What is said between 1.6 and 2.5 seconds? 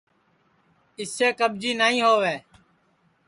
نائی ہؤے